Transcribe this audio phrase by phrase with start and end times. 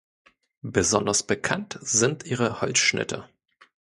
[0.65, 3.29] Besonders bekannt sind ihre Holzschnitte.